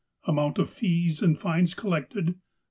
''Amount 0.33 0.57
of 0.57 0.71
fees 0.71 1.21
and 1.21 1.37
fines 1.37 1.75
collected 1.75 2.33